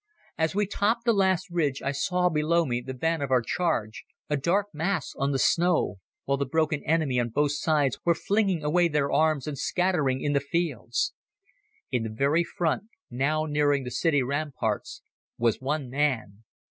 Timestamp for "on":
5.15-5.31, 7.19-7.29